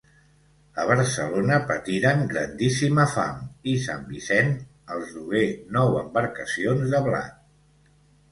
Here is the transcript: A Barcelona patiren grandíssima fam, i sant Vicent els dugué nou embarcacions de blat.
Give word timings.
A 0.83 0.83
Barcelona 0.91 1.57
patiren 1.71 2.23
grandíssima 2.31 3.03
fam, 3.11 3.43
i 3.73 3.77
sant 3.83 4.09
Vicent 4.15 4.49
els 4.95 5.13
dugué 5.19 5.45
nou 5.79 5.99
embarcacions 6.01 6.87
de 6.97 7.03
blat. 7.09 7.37